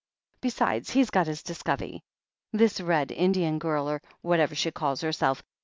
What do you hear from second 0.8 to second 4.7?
he's got his discovery— ^this Red Indian girl, or whatever